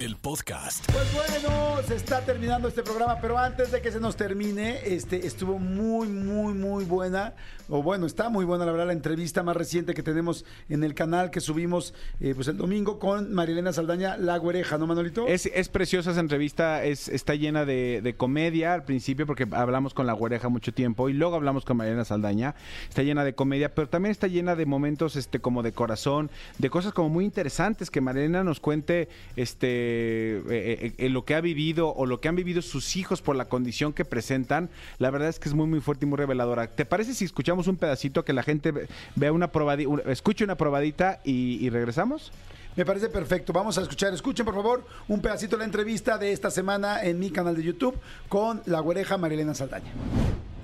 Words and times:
el 0.00 0.16
podcast. 0.16 0.90
Pues 0.90 1.06
bueno, 1.14 1.82
se 1.86 1.94
está 1.94 2.20
terminando 2.22 2.68
este 2.68 2.82
programa, 2.82 3.18
pero 3.20 3.38
antes 3.38 3.70
de 3.70 3.80
que 3.80 3.92
se 3.92 4.00
nos 4.00 4.16
termine, 4.16 4.80
este 4.84 5.26
estuvo 5.26 5.58
muy, 5.58 6.08
muy, 6.08 6.54
muy 6.54 6.84
buena, 6.84 7.34
o 7.68 7.82
bueno, 7.82 8.06
está 8.06 8.28
muy 8.28 8.44
buena 8.44 8.66
la 8.66 8.72
verdad 8.72 8.86
la 8.86 8.92
entrevista 8.92 9.42
más 9.42 9.56
reciente 9.56 9.94
que 9.94 10.02
tenemos 10.02 10.44
en 10.68 10.84
el 10.84 10.94
canal 10.94 11.30
que 11.30 11.40
subimos 11.40 11.94
eh, 12.20 12.32
pues 12.34 12.48
el 12.48 12.56
domingo 12.56 12.98
con 12.98 13.32
Marilena 13.32 13.72
Saldaña, 13.72 14.16
La 14.16 14.36
Güereja, 14.36 14.78
¿no, 14.78 14.86
Manolito? 14.86 15.26
Es, 15.26 15.46
es 15.46 15.68
preciosa 15.68 16.10
esa 16.10 16.20
entrevista, 16.20 16.84
es, 16.84 17.08
está 17.08 17.34
llena 17.34 17.64
de, 17.64 18.00
de 18.02 18.14
comedia 18.14 18.74
al 18.74 18.84
principio 18.84 19.26
porque 19.26 19.46
hablamos 19.50 19.94
con 19.94 20.06
La 20.06 20.12
Güereja 20.12 20.48
mucho 20.48 20.72
tiempo 20.72 21.08
y 21.08 21.12
luego 21.12 21.36
hablamos 21.36 21.64
con 21.64 21.76
Marilena 21.76 22.04
Saldaña. 22.04 22.54
Está 22.88 23.02
llena 23.02 23.24
de 23.24 23.34
comedia, 23.34 23.74
pero 23.74 23.88
también 23.88 24.10
está 24.10 24.26
llena 24.26 24.56
de 24.56 24.66
momentos 24.66 25.16
este 25.16 25.40
como 25.40 25.62
de 25.62 25.72
corazón, 25.72 26.30
de 26.58 26.70
cosas 26.70 26.92
como 26.92 27.08
muy 27.08 27.24
interesantes 27.24 27.90
que 27.90 28.00
Marilena 28.00 28.44
nos 28.44 28.60
cuente 28.60 29.08
este 29.36 29.83
eh, 29.84 30.78
eh, 30.80 30.94
eh, 30.98 31.08
lo 31.08 31.24
que 31.24 31.34
ha 31.34 31.40
vivido 31.40 31.94
o 31.94 32.06
lo 32.06 32.20
que 32.20 32.28
han 32.28 32.36
vivido 32.36 32.62
sus 32.62 32.96
hijos 32.96 33.22
por 33.22 33.36
la 33.36 33.46
condición 33.46 33.92
que 33.92 34.04
presentan. 34.04 34.70
La 34.98 35.10
verdad 35.10 35.28
es 35.28 35.38
que 35.38 35.48
es 35.48 35.54
muy 35.54 35.66
muy 35.66 35.80
fuerte 35.80 36.06
y 36.06 36.08
muy 36.08 36.16
reveladora. 36.18 36.66
¿Te 36.68 36.84
parece 36.84 37.14
si 37.14 37.24
escuchamos 37.24 37.66
un 37.68 37.76
pedacito 37.76 38.24
que 38.24 38.32
la 38.32 38.42
gente 38.42 38.72
ve- 38.72 38.88
vea 39.16 39.32
una 39.32 39.52
probadita, 39.52 40.10
escuche 40.10 40.44
una 40.44 40.56
probadita 40.56 41.20
y, 41.24 41.64
y 41.64 41.70
regresamos? 41.70 42.32
Me 42.76 42.84
parece 42.84 43.08
perfecto. 43.08 43.52
Vamos 43.52 43.78
a 43.78 43.82
escuchar, 43.82 44.12
escuchen 44.14 44.44
por 44.44 44.54
favor 44.54 44.84
un 45.06 45.20
pedacito 45.20 45.56
de 45.56 45.58
la 45.60 45.64
entrevista 45.64 46.18
de 46.18 46.32
esta 46.32 46.50
semana 46.50 47.04
en 47.04 47.18
mi 47.20 47.30
canal 47.30 47.54
de 47.56 47.62
YouTube 47.62 47.96
con 48.28 48.62
La 48.66 48.80
Güereja 48.80 49.16
Marilena 49.16 49.54
Saldaña. 49.54 49.92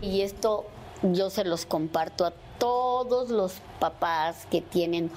Y 0.02 0.22
esto 0.22 0.66
yo 1.02 1.30
se 1.30 1.44
los 1.44 1.66
comparto 1.66 2.24
a 2.26 2.32
todos 2.58 3.30
los 3.30 3.54
papás 3.78 4.46
que 4.50 4.60
tienen 4.60 5.10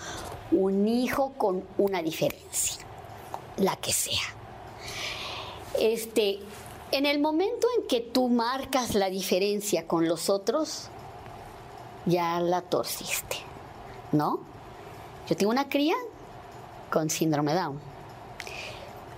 un 0.52 0.88
hijo 0.88 1.34
con 1.34 1.64
una 1.78 2.02
diferencia, 2.04 2.86
la 3.58 3.76
que 3.76 3.94
sea. 3.94 4.22
Este, 5.80 6.40
en 6.92 7.06
el 7.06 7.20
momento 7.20 7.68
en 7.78 7.88
que 7.88 8.02
tú 8.02 8.30
marcas 8.30 8.96
la 8.96 9.10
diferencia 9.10 9.88
con 9.88 10.08
los 10.08 10.30
otros, 10.30 10.90
ya 12.06 12.40
la 12.40 12.62
torciste, 12.62 13.38
¿no? 14.12 14.40
Yo 15.28 15.36
tengo 15.36 15.52
una 15.52 15.70
cría 15.70 15.96
con 16.92 17.10
síndrome 17.10 17.54
Down 17.54 17.80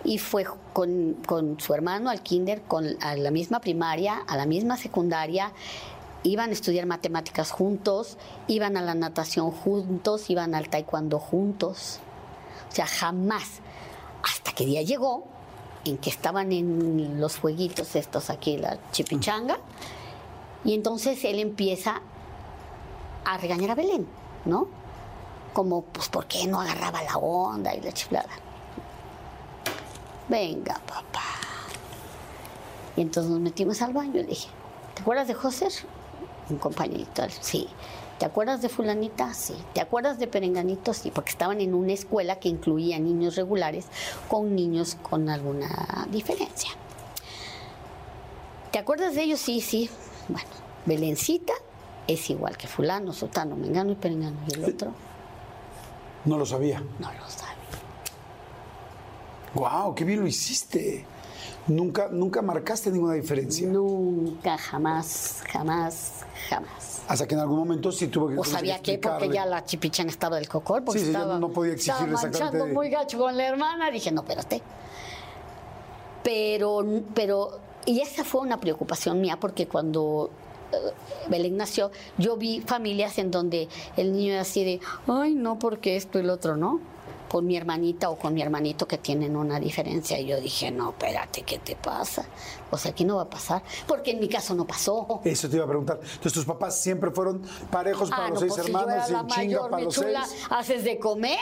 y 0.06 0.20
fue 0.20 0.46
con, 0.72 1.18
con 1.26 1.60
su 1.60 1.74
hermano 1.74 2.10
al 2.10 2.22
kinder, 2.22 2.62
con, 2.62 2.86
a 3.02 3.16
la 3.16 3.32
misma 3.32 3.60
primaria, 3.60 4.24
a 4.28 4.38
la 4.38 4.46
misma 4.46 4.78
secundaria, 4.78 5.52
iban 6.24 6.52
a 6.52 6.54
estudiar 6.54 6.86
matemáticas 6.86 7.52
juntos, 7.52 8.18
iban 8.48 8.78
a 8.78 8.82
la 8.82 8.94
natación 8.94 9.52
juntos, 9.52 10.30
iban 10.30 10.56
al 10.56 10.70
taekwondo 10.70 11.20
juntos. 11.20 12.00
O 12.70 12.76
sea, 12.76 12.86
jamás. 12.86 13.62
Hasta 14.26 14.52
que 14.54 14.66
día 14.66 14.82
llegó 14.82 15.26
en 15.86 15.98
que 16.00 16.10
estaban 16.10 16.52
en 16.52 17.22
los 17.22 17.38
jueguitos 17.38 17.96
estos 17.96 18.30
aquí, 18.30 18.58
la 18.58 18.80
chipichanga, 18.92 19.60
y 20.64 20.74
entonces 20.74 21.24
él 21.24 21.40
empieza 21.40 22.02
a 23.24 23.38
regañar 23.38 23.72
a 23.72 23.76
Belén, 23.76 24.08
¿no? 24.46 24.68
Como, 25.54 25.84
pues, 25.84 26.10
¿por 26.10 26.26
qué 26.26 26.48
no 26.48 26.60
agarraba 26.60 27.04
la 27.04 27.18
onda 27.18 27.74
y 27.76 27.82
la 27.82 27.92
chiflada? 27.92 28.30
Venga, 30.28 30.74
papá. 30.88 31.22
Y 32.98 33.02
entonces 33.02 33.32
nos 33.32 33.40
metimos 33.40 33.80
al 33.84 33.94
baño 33.94 34.16
y 34.16 34.24
le 34.24 34.24
dije, 34.24 34.50
¿te 34.96 35.04
acuerdas 35.04 35.28
de 35.28 35.36
José? 35.36 35.68
Un 36.50 36.58
compañerito, 36.58 37.24
sí. 37.42 37.68
¿Te 38.20 38.26
acuerdas 38.26 38.62
de 38.62 38.70
fulanita? 38.70 39.34
Sí. 39.34 39.56
¿Te 39.74 39.82
acuerdas 39.82 40.20
de 40.20 40.28
Perenganito? 40.28 40.94
Sí, 40.94 41.12
porque 41.12 41.32
estaban 41.32 41.60
en 41.60 41.74
una 41.74 41.92
escuela 41.94 42.40
que 42.40 42.48
incluía 42.48 42.98
niños 43.00 43.36
regulares 43.36 43.88
con 44.30 44.56
niños 44.56 44.96
con 45.02 45.28
alguna 45.30 46.08
diferencia. 46.12 46.70
¿Te 48.72 48.80
acuerdas 48.80 49.16
de 49.16 49.24
ellos? 49.24 49.40
Sí, 49.40 49.60
sí. 49.62 49.90
Bueno, 50.30 50.48
Belencita 50.86 51.54
es 52.08 52.30
igual 52.30 52.56
que 52.58 52.68
fulano, 52.68 53.12
sotano, 53.14 53.56
mengano 53.56 53.92
y 53.92 53.96
perengano. 53.96 54.38
Y 54.48 54.54
el 54.54 54.66
otro 54.66 54.92
No 56.26 56.38
lo 56.38 56.46
sabía. 56.46 56.82
no 57.00 57.12
lo 57.12 57.30
¡Wow! 59.56 59.96
¡Qué 59.96 60.04
bien 60.04 60.20
lo 60.22 60.28
hiciste! 60.28 61.06
Nunca, 61.68 62.10
nunca 62.12 62.44
marcaste 62.44 62.92
ninguna 62.92 63.14
diferencia. 63.16 63.68
Nunca, 63.68 64.56
jamás, 64.58 65.42
jamás, 65.52 66.24
jamás. 66.48 67.02
Hasta 67.08 67.28
que 67.28 67.34
en 67.34 67.40
algún 67.42 67.58
momento 67.58 67.92
sí 67.92 68.08
tuvo 68.08 68.28
que 68.30 68.38
O 68.38 68.44
sabía 68.44 68.80
que 68.80 69.00
porque 69.00 69.30
ya 69.30 69.46
la 69.48 69.64
chipichana 69.66 70.10
estaba 70.12 70.36
del 70.38 70.48
cocor, 70.48 70.84
porque 70.84 71.00
Sí, 71.00 71.06
sí, 71.06 71.12
estaba, 71.12 71.40
no 71.40 71.50
podía 71.50 71.74
exigir 71.74 71.94
estaba 72.08 72.22
manchando 72.22 72.66
de- 72.66 72.74
muy 72.74 72.90
gacho 72.90 73.18
con 73.18 73.36
la 73.36 73.48
hermana. 73.48 73.90
Dije, 73.90 74.12
no, 74.12 74.22
espérate. 74.22 74.62
Pero, 76.24 76.84
pero, 77.14 77.60
y 77.86 78.02
esa 78.02 78.24
fue 78.24 78.42
una 78.42 78.60
preocupación 78.60 79.22
mía, 79.22 79.38
porque 79.40 79.68
cuando 79.68 80.30
eh, 80.72 80.78
Belén 81.30 81.58
nació, 81.58 81.92
yo 82.18 82.36
vi 82.38 82.62
familias 82.62 83.18
en 83.20 83.30
donde 83.32 83.70
el 83.98 84.14
niño 84.14 84.34
era 84.34 84.42
así 84.42 84.64
de, 84.64 84.80
ay, 85.08 85.36
no, 85.36 85.60
porque 85.60 85.96
esto 85.96 86.20
y 86.20 86.24
lo 86.24 86.34
otro, 86.34 86.58
¿no? 86.58 86.80
Con 87.36 87.48
mi 87.48 87.58
hermanita 87.58 88.10
o 88.10 88.18
con 88.18 88.34
mi 88.34 88.42
hermanito 88.42 88.88
que 88.88 88.98
tienen 88.98 89.36
una 89.36 89.60
diferencia. 89.60 90.18
Y 90.18 90.28
yo 90.28 90.40
dije, 90.40 90.72
no, 90.72 90.92
espérate, 90.92 91.42
¿qué 91.42 91.60
te 91.60 91.76
pasa? 91.76 92.26
O 92.72 92.78
sea, 92.78 92.92
aquí 92.92 93.04
no 93.04 93.18
va 93.18 93.24
a 93.24 93.30
pasar, 93.30 93.62
porque 93.86 94.12
en 94.12 94.22
mi 94.22 94.30
caso 94.30 94.56
no 94.56 94.64
pasó. 94.66 95.20
Eso 95.26 95.50
te 95.50 95.58
iba 95.58 95.66
a 95.66 95.68
preguntar. 95.68 96.00
Entonces, 96.02 96.32
tus 96.32 96.46
papás 96.46 96.80
siempre 96.80 97.12
fueron 97.12 97.42
parejos 97.70 98.10
para 98.10 98.28
Ah, 98.28 98.30
los 98.30 98.36
no, 98.36 98.40
seis 98.40 98.54
pues 98.54 98.66
si 98.66 98.72
yo 98.72 98.80
hermanos 98.80 99.10
era 99.10 99.10
y 99.10 99.12
la 99.12 99.28
chinga 99.36 99.62
para 99.64 99.76
mi 99.76 99.84
los 99.84 99.96
chula, 99.96 100.26
seis. 100.26 100.44
haces 100.50 100.84
de 100.86 100.98
comer. 100.98 101.38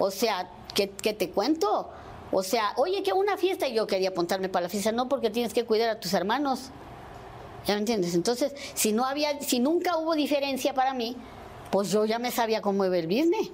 O 0.00 0.10
sea, 0.10 0.50
¿qué, 0.74 0.90
qué 0.90 1.12
te 1.12 1.30
cuento? 1.30 1.88
O 2.32 2.42
sea, 2.42 2.72
oye, 2.76 3.04
que 3.04 3.12
una 3.12 3.36
fiesta 3.36 3.68
y 3.68 3.74
yo 3.74 3.86
quería 3.86 4.08
apuntarme 4.08 4.48
para 4.48 4.64
la 4.64 4.68
fiesta, 4.68 4.90
no 4.90 5.08
porque 5.08 5.30
tienes 5.30 5.54
que 5.54 5.64
cuidar 5.64 5.88
a 5.88 6.00
tus 6.00 6.14
hermanos. 6.14 6.70
¿Ya 7.64 7.74
me 7.74 7.78
entiendes? 7.78 8.16
Entonces, 8.16 8.52
si 8.74 8.92
no 8.92 9.04
había, 9.04 9.40
si 9.40 9.60
nunca 9.60 9.98
hubo 9.98 10.16
diferencia 10.16 10.74
para 10.74 10.94
mí, 10.94 11.16
pues 11.70 11.92
yo 11.92 12.04
ya 12.06 12.18
me 12.18 12.32
sabía 12.32 12.60
cómo 12.60 12.84
iba 12.84 12.98
el 12.98 13.06
business. 13.06 13.52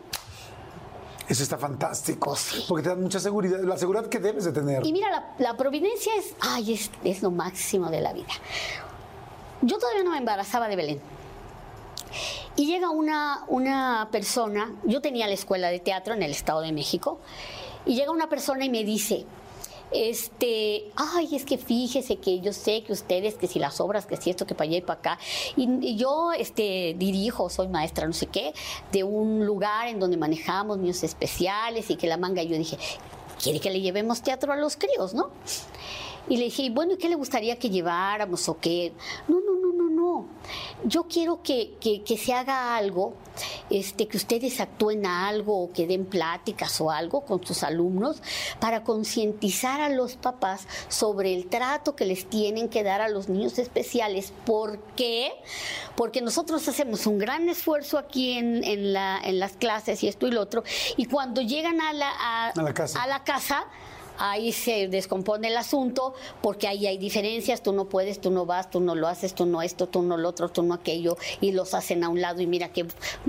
Eso 1.33 1.45
está 1.45 1.57
fantástico. 1.57 2.37
Sí. 2.37 2.63
Porque 2.69 2.83
te 2.83 2.91
dan 2.91 3.01
mucha 3.01 3.19
seguridad, 3.19 3.59
la 3.63 3.79
seguridad 3.79 4.07
que 4.07 4.19
debes 4.19 4.45
de 4.45 4.53
tener. 4.53 4.85
Y 4.85 4.93
mira, 4.93 5.11
la, 5.11 5.35
la 5.39 5.57
providencia 5.57 6.15
es, 6.15 6.35
ay, 6.41 6.75
es, 6.75 6.91
es 7.05 7.23
lo 7.23 7.31
máximo 7.31 7.89
de 7.89 8.03
la 8.03 8.13
vida. 8.13 8.29
Yo 9.63 9.79
todavía 9.79 10.05
no 10.05 10.11
me 10.11 10.19
embarazaba 10.19 10.69
de 10.69 10.77
Belén. 10.77 11.01
Y 12.55 12.67
llega 12.67 12.91
una, 12.91 13.45
una 13.49 14.11
persona, 14.13 14.75
yo 14.85 15.01
tenía 15.01 15.27
la 15.27 15.33
escuela 15.33 15.69
de 15.69 15.81
teatro 15.81 16.13
en 16.13 16.23
el 16.23 16.33
Estado 16.33 16.61
de 16.61 16.71
México, 16.71 17.19
y 17.87 17.95
llega 17.95 18.11
una 18.11 18.29
persona 18.29 18.67
y 18.67 18.69
me 18.69 18.85
dice, 18.85 19.25
este, 19.95 20.91
ay, 20.97 21.35
es 21.35 21.45
que 21.45 21.59
fíjese 21.59 22.17
que 22.17 22.41
yo 22.41 22.53
sé 22.53 22.83
que 22.83 22.93
ustedes, 22.93 23.35
que 23.35 23.47
si 23.47 23.59
las 23.59 23.81
obras, 23.81 24.07
que 24.07 24.17
si 24.17 24.31
esto, 24.31 24.47
que 24.47 24.55
para 24.55 24.69
allá 24.69 24.79
y 24.79 24.83
para 24.83 24.99
acá, 24.99 25.19
y, 25.57 25.97
yo 25.97 26.33
este, 26.33 26.95
dirijo, 26.99 27.51
soy 27.51 27.69
maestra, 27.69 28.07
no 28.07 28.13
sé 28.13 28.27
qué, 28.27 28.53
de 28.91 29.05
un 29.05 29.45
lugar 29.47 29.89
en 29.89 30.01
donde 30.01 30.17
manejamos 30.17 30.79
niños 30.79 31.03
especiales 31.03 31.91
y 31.91 31.97
que 31.97 32.07
la 32.07 32.17
manga, 32.17 32.43
yo 32.43 32.57
dije, 32.57 32.79
quiere 33.43 33.61
que 33.61 33.71
le 33.71 33.81
llevemos 33.81 34.23
teatro 34.23 34.53
a 34.53 34.57
los 34.57 34.77
críos, 34.77 35.15
¿no? 35.15 35.31
Y 36.29 36.37
le 36.37 36.45
dije, 36.45 36.71
bueno, 36.71 36.95
¿y 36.95 36.97
qué 36.97 37.09
le 37.09 37.17
gustaría 37.17 37.59
que 37.59 37.69
lleváramos 37.69 38.49
o 38.49 38.59
qué? 38.59 38.93
No, 39.29 39.41
no, 39.41 39.62
no. 40.23 40.89
Yo 40.89 41.05
quiero 41.05 41.43
que, 41.43 41.75
que- 41.81 42.03
que 42.03 42.17
se 42.17 42.33
haga 42.33 42.77
algo, 42.77 43.15
este, 43.71 44.07
que 44.09 44.17
ustedes 44.17 44.61
actúen 44.61 45.07
a 45.07 45.29
algo 45.29 45.63
o 45.65 45.73
que 45.73 45.87
den 45.87 46.05
pláticas 46.05 46.81
o 46.81 46.91
algo 46.91 47.23
con 47.25 47.45
sus 47.47 47.63
alumnos 47.63 48.21
para 48.61 48.83
concientizar 48.85 49.81
a 49.81 49.89
los 49.89 50.17
papás 50.17 50.67
sobre 50.89 51.35
el 51.35 51.47
trato 51.47 51.95
que 51.97 52.05
les 52.05 52.29
tienen 52.29 52.69
que 52.69 52.83
dar 52.83 53.01
a 53.01 53.09
los 53.09 53.29
niños 53.29 53.59
especiales. 53.59 54.33
¿Por 54.45 54.79
qué? 54.97 55.33
Porque 55.97 56.21
nosotros 56.21 56.67
hacemos 56.69 57.07
un 57.07 57.19
gran 57.19 57.49
esfuerzo 57.49 57.99
aquí 57.99 58.33
en, 58.39 58.65
en 58.65 58.93
la- 58.93 59.21
en 59.23 59.39
las 59.39 59.53
clases 59.53 60.03
y 60.03 60.09
esto 60.09 60.27
y 60.27 60.33
lo 60.33 60.41
otro, 60.41 60.63
y 60.97 61.07
cuando 61.07 61.41
llegan 61.41 61.81
a 61.81 61.93
la, 61.93 62.11
a- 62.11 62.49
A 62.51 62.63
la 62.63 62.75
casa. 62.75 63.03
a 63.03 63.07
la 63.07 63.25
casa, 63.25 63.65
ahí 64.19 64.53
se 64.53 64.89
descompone 64.89 65.49
el 65.49 65.57
asunto 65.57 66.15
porque 66.43 66.69
ahí 66.69 66.87
hay 66.87 66.99
diferencias, 66.99 67.63
tú 67.63 67.73
no 67.73 67.87
puedes, 67.87 68.21
tú 68.21 68.31
no 68.31 68.47
vas, 68.47 68.71
tú 68.71 68.81
no 68.81 68.95
lo 68.95 69.09
haces, 69.09 69.35
tú 69.35 69.47
no 69.47 69.63
esto, 69.63 69.87
tú 69.89 70.03
no 70.03 70.17
lo 70.17 70.29
otro, 70.29 70.49
tú 70.49 70.63
no 70.63 70.75
aquello, 70.75 71.17
y 71.41 71.53
los 71.53 71.75
hacen 71.75 72.05
a 72.05 72.09
un 72.09 72.21
lado 72.21 72.41
y 72.41 72.47
mira 72.47 72.69
qué, 72.73 72.87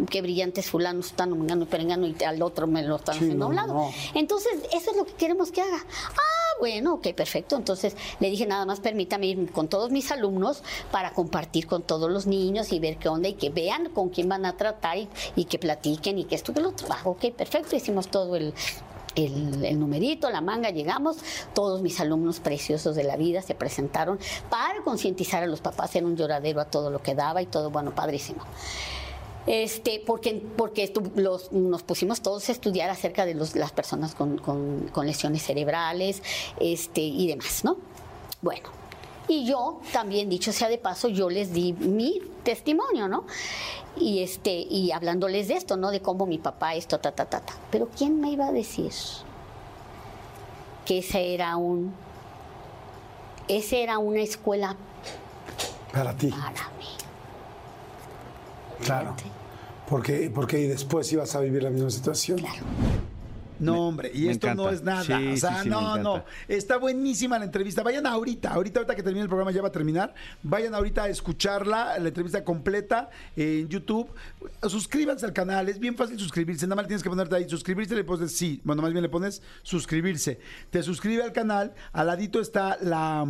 qué 0.09 0.21
brillantes 0.21 0.69
fulanos 0.69 1.07
están 1.07 1.31
mengano 1.37 1.63
y 1.63 1.67
perengano 1.67 2.07
y 2.07 2.15
al 2.23 2.41
otro 2.41 2.67
me 2.67 2.83
lo 2.83 2.97
están 2.97 3.15
Sí, 3.15 3.23
haciendo 3.25 3.45
a 3.45 3.47
un 3.49 3.55
lado. 3.55 3.73
no. 3.73 3.91
Entonces, 4.13 4.53
eso 4.73 4.91
es 4.91 4.97
lo 4.97 5.05
que 5.05 5.13
queremos 5.13 5.51
que 5.51 5.61
haga. 5.61 5.77
Ah, 6.13 6.59
bueno, 6.59 6.93
ok, 6.95 7.13
perfecto. 7.13 7.55
Entonces 7.55 7.95
le 8.19 8.29
dije, 8.29 8.45
nada 8.45 8.65
más 8.65 8.79
permítame 8.79 9.25
ir 9.27 9.51
con 9.51 9.67
todos 9.67 9.91
mis 9.91 10.11
alumnos 10.11 10.63
para 10.91 11.11
compartir 11.13 11.65
con 11.67 11.81
todos 11.81 12.09
los 12.11 12.27
niños 12.27 12.71
y 12.71 12.79
ver 12.79 12.97
qué 12.97 13.09
onda 13.09 13.27
y 13.27 13.33
que 13.33 13.49
vean 13.49 13.89
con 13.89 14.09
quién 14.09 14.29
van 14.29 14.45
a 14.45 14.55
tratar 14.55 14.97
y, 14.97 15.09
y 15.35 15.45
que 15.45 15.57
platiquen 15.59 16.19
y 16.19 16.25
que 16.25 16.35
esto 16.35 16.53
que 16.53 16.61
lo 16.61 16.69
otro. 16.69 16.87
Ah, 16.91 17.01
ok, 17.05 17.31
perfecto. 17.31 17.75
Hicimos 17.75 18.07
todo 18.09 18.35
el, 18.35 18.53
el, 19.15 19.63
el 19.63 19.79
numerito, 19.79 20.29
la 20.29 20.41
manga, 20.41 20.69
llegamos, 20.71 21.17
todos 21.53 21.81
mis 21.81 21.99
alumnos 21.99 22.39
preciosos 22.39 22.95
de 22.95 23.03
la 23.03 23.15
vida 23.17 23.41
se 23.41 23.55
presentaron 23.55 24.19
para 24.49 24.81
concientizar 24.83 25.43
a 25.43 25.47
los 25.47 25.61
papás, 25.61 25.95
era 25.95 26.05
un 26.05 26.15
lloradero 26.17 26.59
a 26.61 26.65
todo 26.65 26.89
lo 26.89 27.01
que 27.01 27.15
daba 27.15 27.41
y 27.41 27.45
todo, 27.45 27.69
bueno, 27.69 27.93
padrísimo. 27.93 28.43
Este, 29.45 30.01
porque 30.05 30.41
porque 30.55 30.93
los- 31.15 31.51
nos 31.51 31.83
pusimos 31.83 32.21
todos 32.21 32.47
a 32.47 32.53
estudiar 32.53 32.89
acerca 32.89 33.25
de 33.25 33.33
los- 33.33 33.55
las 33.57 33.73
personas 33.73 34.15
con, 34.15 34.37
con- 34.37 34.87
con 34.93 35.05
lesiones 35.05 35.43
cerebrales 35.43 36.23
este, 36.61 37.01
y 37.01 37.27
demás, 37.27 37.65
¿no? 37.65 37.75
Bueno, 38.41 38.69
y 39.27 39.45
yo 39.45 39.79
también, 39.91 40.29
dicho 40.29 40.51
sea 40.51 40.69
de 40.69 40.77
paso, 40.77 41.07
yo 41.07 41.29
les 41.29 41.53
di 41.53 41.73
mi 41.73 42.21
testimonio, 42.43 43.07
¿no? 43.07 43.25
Y, 43.97 44.23
este, 44.23 44.51
y 44.51 44.91
hablándoles 44.91 45.47
de 45.47 45.55
esto, 45.55 45.77
¿no? 45.77 45.91
De 45.91 46.01
cómo 46.01 46.25
mi 46.25 46.37
papá 46.37 46.75
esto, 46.75 46.99
ta, 46.99 47.11
ta, 47.11 47.25
ta, 47.25 47.39
ta. 47.39 47.53
Pero 47.71 47.89
¿quién 47.97 48.19
me 48.19 48.31
iba 48.31 48.47
a 48.47 48.51
decir 48.51 48.91
que 50.85 50.99
ese 50.99 51.33
era 51.33 51.55
un... 51.57 51.93
Ese 53.47 53.83
era 53.83 53.97
una 53.97 54.21
escuela 54.21 54.75
Para 55.91 56.15
ti, 56.15 56.27
para 56.29 56.69
mí. 56.79 56.87
claro. 58.83 59.15
Porque, 59.89 60.31
porque 60.33 60.57
después 60.67 61.11
ibas 61.11 61.35
a 61.35 61.41
vivir 61.41 61.61
la 61.61 61.69
misma 61.69 61.89
situación. 61.89 62.39
No, 63.59 63.87
hombre, 63.87 64.11
y 64.13 64.27
esto 64.27 64.53
no 64.55 64.69
es 64.69 64.83
nada. 64.83 65.03
Sí, 65.03 65.11
o 65.11 65.37
sea, 65.37 65.55
sí, 65.57 65.63
sí, 65.63 65.69
me 65.69 65.75
no, 65.75 65.97
no. 65.97 66.25
Está 66.47 66.77
buenísima 66.77 67.39
la 67.39 67.45
entrevista. 67.45 67.83
Vayan 67.83 68.05
ahorita, 68.05 68.49
ahorita, 68.49 68.79
ahorita 68.79 68.95
que 68.95 69.03
termine 69.03 69.23
el 69.23 69.29
programa, 69.29 69.51
ya 69.51 69.61
va 69.61 69.69
a 69.69 69.71
terminar. 69.71 70.13
Vayan 70.41 70.73
ahorita 70.75 71.03
a 71.03 71.09
escucharla, 71.09 71.97
la 71.99 72.07
entrevista 72.07 72.43
completa 72.43 73.09
en 73.35 73.67
YouTube. 73.69 74.09
Suscríbanse 74.67 75.25
al 75.25 75.33
canal, 75.33 75.69
es 75.69 75.79
bien 75.79 75.95
fácil 75.95 76.19
suscribirse. 76.19 76.65
Nada 76.65 76.77
más 76.77 76.87
tienes 76.87 77.03
que 77.03 77.09
ponerte 77.09 77.35
ahí, 77.35 77.49
suscribirse, 77.49 77.95
le 77.95 78.03
pones 78.03 78.35
sí. 78.35 78.61
Bueno, 78.63 78.81
más 78.81 78.91
bien 78.91 79.03
le 79.03 79.09
pones 79.09 79.41
suscribirse. 79.61 80.39
Te 80.69 80.83
suscribe 80.83 81.23
al 81.23 81.33
canal, 81.33 81.73
al 81.91 82.07
ladito 82.07 82.39
está 82.41 82.77
la. 82.81 83.27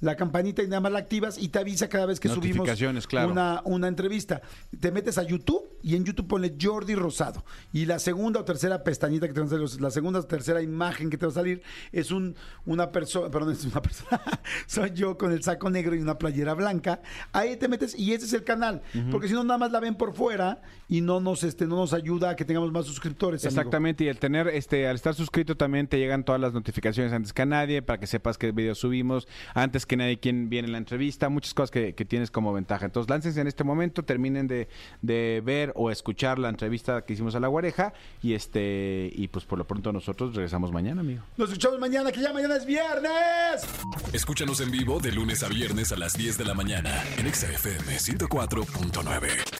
La 0.00 0.14
campanita 0.14 0.62
y 0.62 0.68
nada 0.68 0.78
más 0.78 0.92
la 0.92 1.00
activas 1.00 1.38
y 1.38 1.48
te 1.48 1.58
avisa 1.58 1.88
cada 1.88 2.06
vez 2.06 2.20
que 2.20 2.28
subimos 2.28 2.68
claro. 3.08 3.32
una, 3.32 3.62
una 3.64 3.88
entrevista. 3.88 4.40
Te 4.78 4.92
metes 4.92 5.18
a 5.18 5.24
YouTube 5.24 5.68
y 5.88 5.96
en 5.96 6.04
YouTube 6.04 6.26
ponle 6.26 6.54
Jordi 6.60 6.94
Rosado. 6.94 7.46
Y 7.72 7.86
la 7.86 7.98
segunda 7.98 8.40
o 8.40 8.44
tercera 8.44 8.84
pestañita 8.84 9.26
que 9.26 9.32
te 9.32 9.40
va 9.40 9.46
a 9.46 9.48
salir, 9.48 9.80
la 9.80 9.90
segunda 9.90 10.18
o 10.18 10.22
tercera 10.22 10.60
imagen 10.60 11.08
que 11.08 11.16
te 11.16 11.24
va 11.24 11.32
a 11.32 11.34
salir 11.34 11.62
es 11.92 12.10
un, 12.10 12.36
una 12.66 12.92
persona, 12.92 13.30
perdón, 13.30 13.54
es 13.54 13.64
una 13.64 13.80
persona, 13.80 14.20
soy 14.66 14.90
yo 14.90 15.16
con 15.16 15.32
el 15.32 15.42
saco 15.42 15.70
negro 15.70 15.96
y 15.96 16.00
una 16.00 16.18
playera 16.18 16.52
blanca. 16.52 17.00
Ahí 17.32 17.56
te 17.56 17.68
metes 17.68 17.98
y 17.98 18.12
ese 18.12 18.26
es 18.26 18.34
el 18.34 18.44
canal. 18.44 18.82
Porque 19.10 19.28
si 19.28 19.32
no, 19.32 19.42
nada 19.44 19.56
más 19.56 19.72
la 19.72 19.80
ven 19.80 19.94
por 19.94 20.12
fuera 20.12 20.60
y 20.90 21.00
no 21.00 21.20
nos, 21.20 21.42
este, 21.42 21.66
no 21.66 21.76
nos 21.76 21.94
ayuda 21.94 22.30
a 22.30 22.36
que 22.36 22.44
tengamos 22.44 22.70
más 22.70 22.84
suscriptores. 22.84 23.42
amigo. 23.42 23.58
Exactamente, 23.58 24.04
y 24.04 24.10
al 24.10 24.18
tener, 24.18 24.48
este, 24.48 24.86
al 24.86 24.96
estar 24.96 25.14
suscrito 25.14 25.56
también 25.56 25.86
te 25.86 25.98
llegan 25.98 26.22
todas 26.22 26.38
las 26.38 26.52
notificaciones 26.52 27.14
antes 27.14 27.32
que 27.32 27.40
a 27.40 27.46
nadie, 27.46 27.80
para 27.80 27.98
que 27.98 28.06
sepas 28.06 28.36
qué 28.36 28.52
videos 28.52 28.76
subimos, 28.76 29.26
antes 29.54 29.86
que 29.86 29.96
nadie 29.96 30.20
quien 30.20 30.50
viene 30.50 30.66
en 30.66 30.72
la 30.72 30.78
entrevista, 30.78 31.30
muchas 31.30 31.54
cosas 31.54 31.70
que, 31.70 31.94
que 31.94 32.04
tienes 32.04 32.30
como 32.30 32.52
ventaja. 32.52 32.84
Entonces, 32.84 33.08
láncense 33.08 33.40
en 33.40 33.46
este 33.46 33.64
momento, 33.64 34.02
terminen 34.02 34.48
de, 34.48 34.68
de 35.00 35.42
ver 35.42 35.72
o 35.78 35.90
escuchar 35.90 36.38
la 36.38 36.48
entrevista 36.48 37.02
que 37.04 37.14
hicimos 37.14 37.34
a 37.34 37.40
la 37.40 37.48
guareja, 37.48 37.92
y 38.20 38.34
este, 38.34 39.10
y 39.14 39.28
pues 39.28 39.44
por 39.44 39.58
lo 39.58 39.66
pronto 39.66 39.92
nosotros 39.92 40.34
regresamos 40.34 40.72
mañana, 40.72 41.00
amigo. 41.00 41.22
Nos 41.36 41.48
escuchamos 41.48 41.78
mañana, 41.78 42.12
que 42.12 42.20
ya 42.20 42.32
mañana 42.32 42.56
es 42.56 42.66
viernes. 42.66 43.66
Escúchanos 44.12 44.60
en 44.60 44.70
vivo 44.70 45.00
de 45.00 45.12
lunes 45.12 45.42
a 45.42 45.48
viernes 45.48 45.92
a 45.92 45.96
las 45.96 46.14
10 46.14 46.36
de 46.38 46.44
la 46.44 46.54
mañana 46.54 47.02
en 47.16 47.26
Exa 47.26 47.46
FM 47.46 47.96
104.9. 47.96 49.57